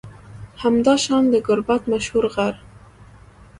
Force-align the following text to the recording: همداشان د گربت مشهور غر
همداشان 0.63 1.23
د 1.33 1.35
گربت 1.47 1.81
مشهور 1.91 2.25
غر 2.35 2.55